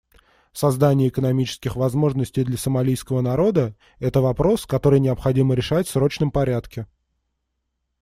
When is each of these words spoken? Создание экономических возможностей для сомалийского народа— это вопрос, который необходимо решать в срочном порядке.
Создание 0.51 1.09
экономических 1.09 1.75
возможностей 1.75 2.43
для 2.43 2.57
сомалийского 2.57 3.21
народа— 3.21 3.75
это 3.99 4.19
вопрос, 4.19 4.65
который 4.65 4.99
необходимо 4.99 5.53
решать 5.53 5.87
в 5.87 5.91
срочном 5.91 6.31
порядке. 6.31 6.87